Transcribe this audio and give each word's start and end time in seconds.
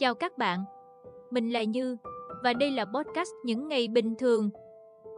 Chào 0.00 0.14
các 0.14 0.38
bạn, 0.38 0.64
mình 1.30 1.50
là 1.50 1.62
Như 1.62 1.96
và 2.44 2.52
đây 2.52 2.70
là 2.70 2.84
podcast 2.84 3.30
những 3.44 3.68
ngày 3.68 3.88
bình 3.88 4.14
thường. 4.18 4.50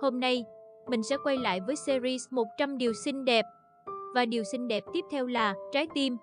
Hôm 0.01 0.21
nay, 0.21 0.45
mình 0.89 1.03
sẽ 1.03 1.17
quay 1.25 1.37
lại 1.37 1.61
với 1.67 1.77
series 1.77 2.23
100 2.31 2.79
điều 2.79 2.93
xinh 3.05 3.25
đẹp 3.25 3.45
và 4.15 4.25
điều 4.25 4.45
xinh 4.45 4.69
đẹp 4.69 4.85
tiếp 4.93 5.01
theo 5.11 5.27
là 5.27 5.55
trái 5.73 5.87
tim. 5.95 6.17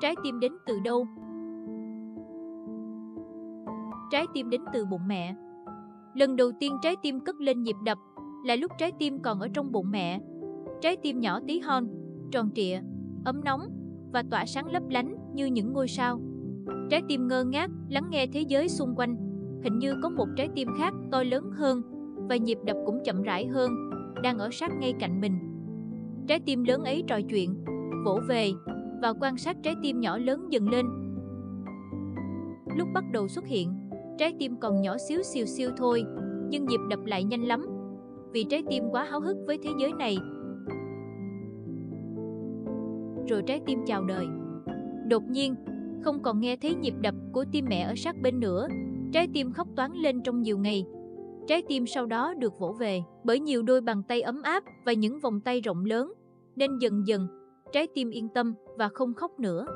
Trái 0.00 0.14
tim 0.22 0.40
đến 0.40 0.52
từ 0.66 0.78
đâu? 0.84 1.06
Trái 4.10 4.26
tim 4.34 4.50
đến 4.50 4.64
từ 4.72 4.84
bụng 4.84 5.06
mẹ. 5.06 5.34
Lần 6.14 6.36
đầu 6.36 6.52
tiên 6.60 6.76
trái 6.82 6.96
tim 7.02 7.20
cất 7.20 7.36
lên 7.40 7.62
nhịp 7.62 7.76
đập 7.84 7.98
là 8.44 8.56
lúc 8.56 8.72
trái 8.78 8.92
tim 8.98 9.18
còn 9.22 9.40
ở 9.40 9.48
trong 9.54 9.72
bụng 9.72 9.90
mẹ. 9.90 10.20
Trái 10.82 10.96
tim 10.96 11.20
nhỏ 11.20 11.40
tí 11.46 11.58
hon, 11.58 11.86
tròn 12.30 12.50
trịa, 12.54 12.80
ấm 13.24 13.40
nóng 13.44 13.60
và 14.12 14.22
tỏa 14.30 14.46
sáng 14.46 14.66
lấp 14.66 14.82
lánh 14.90 15.16
như 15.34 15.46
những 15.46 15.72
ngôi 15.72 15.88
sao. 15.88 16.20
Trái 16.90 17.02
tim 17.08 17.28
ngơ 17.28 17.44
ngác 17.44 17.70
lắng 17.88 18.06
nghe 18.10 18.26
thế 18.26 18.40
giới 18.40 18.68
xung 18.68 18.94
quanh, 18.96 19.16
hình 19.64 19.78
như 19.78 19.94
có 20.02 20.08
một 20.08 20.28
trái 20.36 20.48
tim 20.54 20.68
khác 20.78 20.94
to 21.12 21.22
lớn 21.22 21.50
hơn 21.50 21.82
và 22.28 22.36
nhịp 22.36 22.58
đập 22.66 22.76
cũng 22.86 22.98
chậm 23.04 23.22
rãi 23.22 23.46
hơn, 23.46 23.70
đang 24.22 24.38
ở 24.38 24.48
sát 24.52 24.72
ngay 24.80 24.94
cạnh 25.00 25.20
mình. 25.20 25.38
Trái 26.26 26.40
tim 26.40 26.64
lớn 26.64 26.84
ấy 26.84 27.04
trò 27.06 27.20
chuyện, 27.30 27.64
vỗ 28.04 28.20
về 28.28 28.52
và 29.02 29.12
quan 29.20 29.36
sát 29.36 29.56
trái 29.62 29.74
tim 29.82 30.00
nhỏ 30.00 30.18
lớn 30.18 30.46
dần 30.50 30.68
lên. 30.68 30.86
Lúc 32.76 32.88
bắt 32.94 33.04
đầu 33.12 33.28
xuất 33.28 33.46
hiện, 33.46 33.72
trái 34.18 34.34
tim 34.38 34.56
còn 34.60 34.82
nhỏ 34.82 34.96
xíu 35.08 35.22
xìu 35.22 35.46
siêu 35.46 35.70
thôi, 35.76 36.04
nhưng 36.48 36.66
nhịp 36.66 36.80
đập 36.90 37.00
lại 37.04 37.24
nhanh 37.24 37.42
lắm, 37.42 37.66
vì 38.32 38.44
trái 38.44 38.62
tim 38.70 38.84
quá 38.90 39.04
háo 39.04 39.20
hức 39.20 39.36
với 39.46 39.58
thế 39.62 39.70
giới 39.80 39.92
này. 39.92 40.16
Rồi 43.28 43.42
trái 43.46 43.60
tim 43.66 43.78
chào 43.86 44.04
đời. 44.04 44.26
Đột 45.08 45.22
nhiên, 45.22 45.54
không 46.04 46.22
còn 46.22 46.40
nghe 46.40 46.56
thấy 46.56 46.74
nhịp 46.74 46.94
đập 47.00 47.14
của 47.32 47.44
tim 47.52 47.64
mẹ 47.68 47.80
ở 47.80 47.94
sát 47.96 48.16
bên 48.22 48.40
nữa, 48.40 48.68
trái 49.12 49.28
tim 49.34 49.52
khóc 49.52 49.68
toán 49.76 49.92
lên 49.92 50.22
trong 50.22 50.42
nhiều 50.42 50.58
ngày. 50.58 50.86
Trái 51.46 51.62
tim 51.68 51.86
sau 51.86 52.06
đó 52.06 52.34
được 52.34 52.58
vỗ 52.58 52.72
về 52.72 53.02
bởi 53.24 53.40
nhiều 53.40 53.62
đôi 53.62 53.80
bàn 53.80 54.02
tay 54.08 54.22
ấm 54.22 54.42
áp 54.42 54.64
và 54.86 54.92
những 54.92 55.20
vòng 55.20 55.40
tay 55.40 55.60
rộng 55.60 55.84
lớn, 55.84 56.12
nên 56.56 56.78
dần 56.78 57.06
dần, 57.06 57.26
trái 57.72 57.86
tim 57.94 58.10
yên 58.10 58.28
tâm 58.28 58.54
và 58.78 58.88
không 58.88 59.14
khóc 59.14 59.40
nữa. 59.40 59.66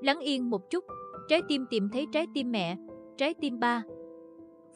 Lắng 0.00 0.20
yên 0.20 0.50
một 0.50 0.70
chút, 0.70 0.84
trái 1.28 1.42
tim 1.48 1.66
tìm 1.70 1.88
thấy 1.92 2.06
trái 2.12 2.26
tim 2.34 2.52
mẹ, 2.52 2.76
trái 3.16 3.34
tim 3.34 3.60
ba, 3.60 3.82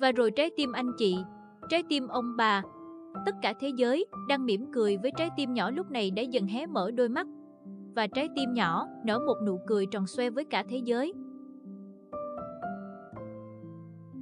và 0.01 0.13
rồi 0.13 0.31
trái 0.31 0.51
tim 0.57 0.73
anh 0.73 0.91
chị, 0.99 1.17
trái 1.69 1.83
tim 1.89 2.09
ông 2.09 2.37
bà. 2.37 2.63
Tất 3.27 3.34
cả 3.42 3.55
thế 3.61 3.70
giới 3.77 4.06
đang 4.28 4.47
mỉm 4.47 4.73
cười 4.73 4.97
với 4.97 5.11
trái 5.17 5.31
tim 5.37 5.53
nhỏ 5.53 5.70
lúc 5.70 5.91
này 5.91 6.11
đã 6.11 6.23
dần 6.23 6.47
hé 6.47 6.67
mở 6.67 6.91
đôi 6.91 7.09
mắt. 7.09 7.27
Và 7.95 8.06
trái 8.06 8.28
tim 8.37 8.53
nhỏ 8.53 8.87
nở 9.05 9.19
một 9.19 9.37
nụ 9.47 9.59
cười 9.67 9.87
tròn 9.87 10.06
xoe 10.06 10.31
với 10.31 10.45
cả 10.45 10.65
thế 10.69 10.81
giới. 10.84 11.12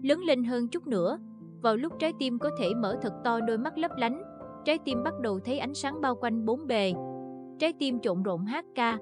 Lớn 0.03 0.21
lên 0.21 0.45
hơn 0.45 0.69
chút 0.69 0.87
nữa, 0.87 1.19
vào 1.63 1.77
lúc 1.77 1.93
trái 1.99 2.13
tim 2.19 2.39
có 2.39 2.51
thể 2.59 2.75
mở 2.75 2.97
thật 3.03 3.13
to 3.25 3.41
đôi 3.41 3.59
mắt 3.59 3.79
lấp 3.79 3.91
lánh, 3.97 4.23
trái 4.65 4.79
tim 4.85 5.03
bắt 5.03 5.15
đầu 5.21 5.41
thấy 5.45 5.59
ánh 5.59 5.75
sáng 5.75 6.01
bao 6.01 6.15
quanh 6.15 6.45
bốn 6.45 6.67
bề. 6.67 6.93
Trái 7.59 7.73
tim 7.79 8.01
trộn 8.01 8.23
rộn 8.23 8.45
hát 8.45 8.65
ca, 8.75 8.99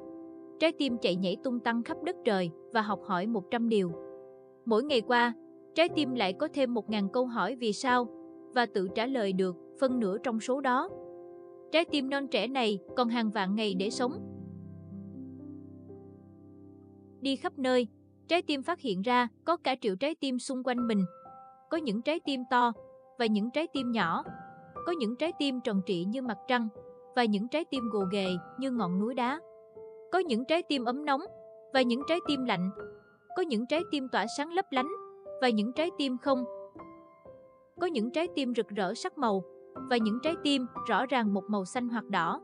trái 0.58 0.72
tim 0.78 0.98
chạy 0.98 1.16
nhảy 1.16 1.36
tung 1.44 1.60
tăng 1.60 1.82
khắp 1.82 1.96
đất 2.02 2.16
trời 2.24 2.50
và 2.72 2.82
học 2.82 3.00
hỏi 3.06 3.26
100 3.26 3.69
điều. 3.69 3.92
Mỗi 4.64 4.84
ngày 4.84 5.00
qua, 5.00 5.32
trái 5.74 5.88
tim 5.88 6.14
lại 6.14 6.32
có 6.32 6.48
thêm 6.54 6.74
1.000 6.74 7.08
câu 7.08 7.26
hỏi 7.26 7.56
vì 7.56 7.72
sao 7.72 8.06
và 8.54 8.66
tự 8.66 8.88
trả 8.94 9.06
lời 9.06 9.32
được 9.32 9.56
phân 9.80 10.00
nửa 10.00 10.19
trong 10.19 10.41
số 10.41 10.61
đó. 10.61 10.89
Trái 11.72 11.84
tim 11.84 12.11
non 12.11 12.28
trẻ 12.28 12.47
này 12.47 12.78
còn 12.97 13.09
hàng 13.09 13.31
vạn 13.31 13.54
ngày 13.54 13.75
để 13.75 13.91
sống. 13.91 14.12
Đi 17.21 17.37
khắp 17.37 17.59
nơi, 17.59 17.88
trái 18.28 18.43
tim 18.43 18.62
phát 18.62 18.81
hiện 18.81 19.03
ra 19.03 19.28
có 19.44 19.56
cả 19.56 19.76
triệu 19.81 19.97
trái 19.97 20.15
tim 20.15 20.38
xung 20.38 20.62
quanh 20.65 20.88
mình. 20.88 21.04
Có 21.71 21.76
những 21.76 22.03
trái 22.03 22.21
tim 22.21 22.41
to 22.50 22.72
và 23.19 23.26
những 23.26 23.50
trái 23.50 23.66
tim 23.72 23.93
nhỏ. 23.93 24.25
Có 24.87 24.93
những 24.93 25.16
trái 25.16 25.32
tim 25.38 25.60
tròn 25.65 25.81
trịa 25.87 26.04
như 26.06 26.22
mặt 26.22 26.38
trăng 26.48 26.69
và 27.16 27.25
những 27.25 27.48
trái 27.48 27.65
tim 27.65 27.82
gồ 27.93 28.04
ghề 28.12 28.27
như 28.59 28.71
ngọn 28.71 28.98
núi 28.98 29.15
đá. 29.15 29.41
Có 30.12 30.19
những 30.19 30.44
trái 30.44 30.62
tim 30.62 30.84
ấm 30.84 31.04
nóng 31.04 31.21
và 31.75 31.82
những 31.82 32.03
trái 32.09 32.19
tim 32.27 32.44
lạnh. 32.44 32.71
Có 33.37 33.43
những 33.43 33.66
trái 33.66 33.81
tim 33.91 34.09
tỏa 34.12 34.27
sáng 34.37 34.53
lấp 34.53 34.65
lánh 34.71 34.88
và 35.41 35.48
những 35.48 35.72
trái 35.72 35.91
tim 35.98 36.19
không. 36.19 36.44
Có 37.81 37.87
những 37.87 38.10
trái 38.10 38.28
tim 38.34 38.54
rực 38.54 38.69
rỡ 38.69 38.94
sắc 38.94 39.19
màu 39.19 39.43
và 39.90 39.96
những 39.96 40.18
trái 40.22 40.34
tim 40.42 40.66
rõ 40.88 41.06
ràng 41.06 41.34
một 41.34 41.44
màu 41.48 41.64
xanh 41.64 41.88
hoặc 41.88 42.04
đỏ. 42.10 42.40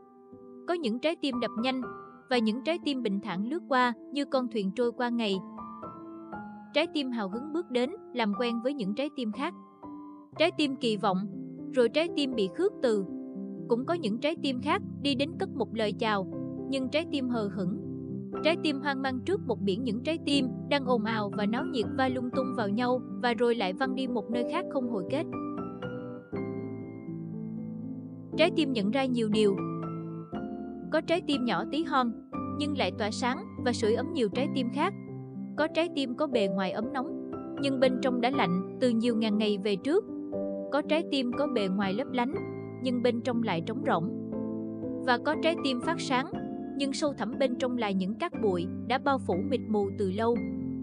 Có 0.67 0.73
những 0.73 0.99
trái 0.99 1.15
tim 1.21 1.39
đập 1.39 1.51
nhanh 1.57 1.81
và 2.29 2.37
những 2.37 2.63
trái 2.63 2.79
tim 2.85 3.03
bình 3.03 3.19
thản 3.23 3.49
lướt 3.49 3.63
qua 3.69 3.93
như 4.11 4.25
con 4.25 4.47
thuyền 4.47 4.71
trôi 4.75 4.91
qua 4.91 5.09
ngày. 5.09 5.35
Trái 6.73 6.87
tim 6.93 7.11
hào 7.11 7.29
hứng 7.29 7.53
bước 7.53 7.71
đến 7.71 7.89
làm 8.13 8.33
quen 8.39 8.61
với 8.63 8.73
những 8.73 8.95
trái 8.95 9.09
tim 9.15 9.31
khác. 9.31 9.53
Trái 10.37 10.51
tim 10.57 10.75
kỳ 10.75 10.97
vọng, 10.97 11.27
rồi 11.73 11.89
trái 11.89 12.09
tim 12.15 12.35
bị 12.35 12.49
khước 12.57 12.73
từ. 12.81 13.05
Cũng 13.69 13.85
có 13.85 13.93
những 13.93 14.19
trái 14.19 14.35
tim 14.41 14.61
khác 14.61 14.81
đi 15.01 15.15
đến 15.15 15.31
cất 15.39 15.49
một 15.49 15.75
lời 15.75 15.93
chào, 15.93 16.27
nhưng 16.69 16.89
trái 16.89 17.05
tim 17.11 17.29
hờ 17.29 17.49
hững 17.55 17.91
Trái 18.43 18.57
tim 18.63 18.81
hoang 18.81 19.01
mang 19.01 19.19
trước 19.19 19.41
một 19.47 19.61
biển 19.61 19.83
những 19.83 20.03
trái 20.03 20.19
tim 20.25 20.47
đang 20.69 20.85
ồn 20.85 21.03
ào 21.03 21.31
và 21.37 21.45
náo 21.45 21.65
nhiệt 21.65 21.85
va 21.97 22.07
lung 22.07 22.29
tung 22.35 22.53
vào 22.57 22.69
nhau 22.69 23.01
và 23.21 23.33
rồi 23.33 23.55
lại 23.55 23.73
văng 23.73 23.95
đi 23.95 24.07
một 24.07 24.31
nơi 24.31 24.45
khác 24.51 24.65
không 24.73 24.89
hồi 24.89 25.03
kết. 25.11 25.23
Trái 28.37 28.51
tim 28.55 28.73
nhận 28.73 28.91
ra 28.91 29.05
nhiều 29.05 29.29
điều. 29.29 29.55
Có 30.91 31.01
trái 31.01 31.21
tim 31.27 31.45
nhỏ 31.45 31.63
tí 31.71 31.83
hon, 31.83 32.11
nhưng 32.57 32.77
lại 32.77 32.91
tỏa 32.97 33.11
sáng 33.11 33.37
và 33.65 33.73
sưởi 33.73 33.93
ấm 33.93 34.13
nhiều 34.13 34.29
trái 34.29 34.47
tim 34.55 34.69
khác. 34.73 34.93
Có 35.57 35.67
trái 35.67 35.89
tim 35.95 36.15
có 36.15 36.27
bề 36.27 36.47
ngoài 36.47 36.71
ấm 36.71 36.93
nóng, 36.93 37.31
nhưng 37.61 37.79
bên 37.79 37.99
trong 38.01 38.21
đã 38.21 38.29
lạnh 38.29 38.77
từ 38.81 38.89
nhiều 38.89 39.15
ngàn 39.15 39.37
ngày 39.37 39.57
về 39.63 39.75
trước. 39.75 40.05
Có 40.71 40.81
trái 40.81 41.03
tim 41.11 41.31
có 41.37 41.47
bề 41.47 41.67
ngoài 41.67 41.93
lấp 41.93 42.07
lánh, 42.11 42.33
nhưng 42.83 43.03
bên 43.03 43.21
trong 43.21 43.43
lại 43.43 43.61
trống 43.65 43.83
rỗng. 43.87 44.09
Và 45.05 45.17
có 45.17 45.35
trái 45.43 45.55
tim 45.63 45.81
phát 45.81 46.01
sáng, 46.01 46.31
nhưng 46.77 46.93
sâu 46.93 47.13
thẳm 47.13 47.33
bên 47.39 47.55
trong 47.55 47.77
là 47.77 47.91
những 47.91 48.15
cát 48.15 48.31
bụi 48.41 48.67
đã 48.87 48.97
bao 48.97 49.17
phủ 49.17 49.35
mịt 49.49 49.61
mù 49.69 49.89
từ 49.97 50.11
lâu 50.11 50.35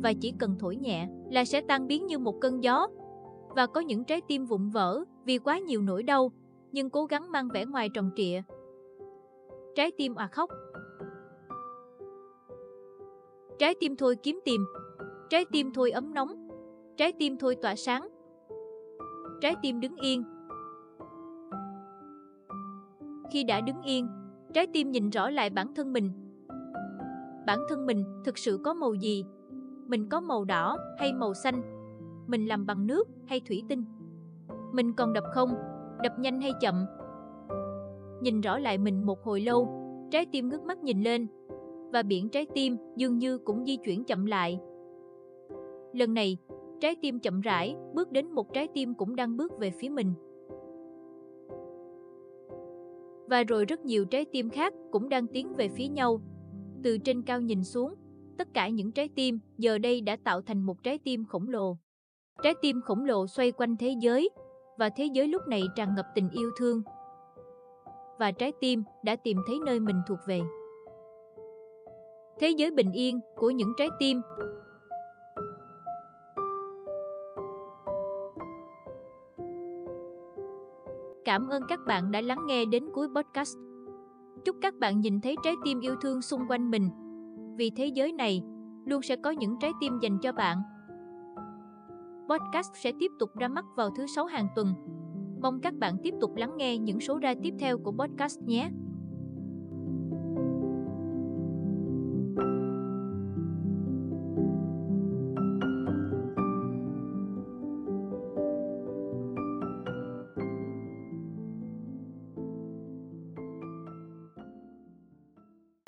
và 0.02 0.12
chỉ 0.12 0.32
cần 0.38 0.56
thổi 0.58 0.76
nhẹ 0.76 1.08
là 1.30 1.44
sẽ 1.44 1.60
tan 1.60 1.86
biến 1.86 2.06
như 2.06 2.18
một 2.18 2.34
cơn 2.40 2.62
gió. 2.62 2.86
Và 3.56 3.66
có 3.66 3.80
những 3.80 4.04
trái 4.04 4.20
tim 4.28 4.44
vụn 4.44 4.68
vỡ 4.68 5.04
vì 5.24 5.38
quá 5.38 5.58
nhiều 5.58 5.82
nỗi 5.82 6.02
đau, 6.02 6.32
nhưng 6.72 6.90
cố 6.90 7.06
gắng 7.06 7.32
mang 7.32 7.48
vẻ 7.48 7.64
ngoài 7.66 7.88
tròn 7.94 8.10
trịa. 8.16 8.42
Trái 9.74 9.90
tim 9.96 10.14
à 10.14 10.26
khóc 10.26 10.50
Trái 13.58 13.74
tim 13.80 13.96
thôi 13.96 14.16
kiếm 14.22 14.40
tìm 14.44 14.66
Trái 15.30 15.44
tim 15.52 15.72
thôi 15.74 15.90
ấm 15.90 16.14
nóng 16.14 16.48
Trái 16.96 17.12
tim 17.18 17.36
thôi 17.38 17.56
tỏa 17.62 17.74
sáng 17.74 18.08
Trái 19.40 19.54
tim 19.62 19.80
đứng 19.80 19.96
yên 19.96 20.24
Khi 23.30 23.44
đã 23.44 23.60
đứng 23.60 23.82
yên, 23.82 24.08
Trái 24.54 24.66
tim 24.72 24.90
nhìn 24.90 25.10
rõ 25.10 25.30
lại 25.30 25.50
bản 25.50 25.74
thân 25.74 25.92
mình. 25.92 26.10
Bản 27.46 27.58
thân 27.68 27.86
mình 27.86 28.04
thực 28.24 28.38
sự 28.38 28.60
có 28.64 28.74
màu 28.74 28.94
gì? 28.94 29.24
Mình 29.86 30.08
có 30.08 30.20
màu 30.20 30.44
đỏ 30.44 30.78
hay 30.98 31.12
màu 31.12 31.34
xanh? 31.34 31.62
Mình 32.26 32.48
làm 32.48 32.66
bằng 32.66 32.86
nước 32.86 33.08
hay 33.26 33.40
thủy 33.40 33.62
tinh? 33.68 33.84
Mình 34.72 34.92
còn 34.92 35.12
đập 35.12 35.24
không? 35.34 35.54
Đập 36.02 36.18
nhanh 36.18 36.40
hay 36.40 36.52
chậm? 36.60 36.86
Nhìn 38.22 38.40
rõ 38.40 38.58
lại 38.58 38.78
mình 38.78 39.06
một 39.06 39.22
hồi 39.22 39.40
lâu, 39.40 39.68
trái 40.10 40.26
tim 40.32 40.48
ngước 40.48 40.62
mắt 40.62 40.78
nhìn 40.78 41.02
lên 41.02 41.26
và 41.92 42.02
biển 42.02 42.28
trái 42.28 42.46
tim 42.54 42.76
dường 42.96 43.18
như 43.18 43.38
cũng 43.38 43.64
di 43.64 43.76
chuyển 43.76 44.04
chậm 44.04 44.26
lại. 44.26 44.60
Lần 45.92 46.14
này, 46.14 46.36
trái 46.80 46.96
tim 47.02 47.20
chậm 47.20 47.40
rãi 47.40 47.76
bước 47.94 48.12
đến 48.12 48.30
một 48.30 48.52
trái 48.54 48.68
tim 48.74 48.94
cũng 48.94 49.16
đang 49.16 49.36
bước 49.36 49.58
về 49.58 49.70
phía 49.70 49.88
mình. 49.88 50.14
và 53.28 53.42
rồi 53.42 53.64
rất 53.64 53.84
nhiều 53.84 54.04
trái 54.04 54.24
tim 54.24 54.50
khác 54.50 54.74
cũng 54.90 55.08
đang 55.08 55.26
tiến 55.26 55.54
về 55.56 55.68
phía 55.68 55.88
nhau. 55.88 56.20
Từ 56.82 56.98
trên 56.98 57.22
cao 57.22 57.40
nhìn 57.40 57.64
xuống, 57.64 57.94
tất 58.38 58.48
cả 58.54 58.68
những 58.68 58.92
trái 58.92 59.08
tim 59.14 59.38
giờ 59.58 59.78
đây 59.78 60.00
đã 60.00 60.16
tạo 60.24 60.42
thành 60.42 60.62
một 60.62 60.82
trái 60.82 60.98
tim 60.98 61.24
khổng 61.24 61.48
lồ. 61.48 61.76
Trái 62.42 62.54
tim 62.62 62.80
khổng 62.80 63.04
lồ 63.04 63.26
xoay 63.26 63.52
quanh 63.52 63.76
thế 63.76 63.94
giới, 64.00 64.28
và 64.78 64.88
thế 64.88 65.04
giới 65.04 65.28
lúc 65.28 65.42
này 65.48 65.62
tràn 65.76 65.94
ngập 65.94 66.06
tình 66.14 66.30
yêu 66.30 66.50
thương. 66.56 66.82
Và 68.18 68.30
trái 68.32 68.52
tim 68.60 68.84
đã 69.02 69.16
tìm 69.16 69.38
thấy 69.46 69.58
nơi 69.66 69.80
mình 69.80 70.02
thuộc 70.08 70.18
về. 70.26 70.40
Thế 72.40 72.48
giới 72.48 72.70
bình 72.70 72.92
yên 72.92 73.20
của 73.36 73.50
những 73.50 73.72
trái 73.78 73.88
tim 73.98 74.20
Cảm 81.24 81.48
ơn 81.48 81.62
các 81.68 81.80
bạn 81.86 82.10
đã 82.10 82.20
lắng 82.20 82.46
nghe 82.46 82.64
đến 82.64 82.84
cuối 82.94 83.08
podcast. 83.16 83.56
Chúc 84.44 84.56
các 84.62 84.74
bạn 84.74 85.00
nhìn 85.00 85.20
thấy 85.20 85.36
trái 85.44 85.54
tim 85.64 85.80
yêu 85.80 85.94
thương 86.02 86.22
xung 86.22 86.40
quanh 86.48 86.70
mình. 86.70 86.90
Vì 87.56 87.70
thế 87.70 87.86
giới 87.86 88.12
này 88.12 88.42
luôn 88.86 89.02
sẽ 89.02 89.16
có 89.16 89.30
những 89.30 89.56
trái 89.60 89.72
tim 89.80 89.98
dành 90.02 90.18
cho 90.22 90.32
bạn. 90.32 90.62
Podcast 92.28 92.72
sẽ 92.74 92.92
tiếp 93.00 93.10
tục 93.18 93.36
ra 93.36 93.48
mắt 93.48 93.64
vào 93.76 93.90
thứ 93.90 94.06
sáu 94.06 94.26
hàng 94.26 94.48
tuần. 94.56 94.74
Mong 95.40 95.60
các 95.60 95.74
bạn 95.74 95.96
tiếp 96.02 96.14
tục 96.20 96.36
lắng 96.36 96.56
nghe 96.56 96.78
những 96.78 97.00
số 97.00 97.18
ra 97.18 97.34
tiếp 97.42 97.54
theo 97.58 97.78
của 97.78 97.92
podcast 97.92 98.40
nhé. 98.40 98.70